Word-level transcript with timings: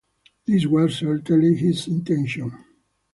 This 0.47 0.65
was 0.65 0.95
certainly 0.95 1.53
his 1.53 1.87
intention. 1.87 2.51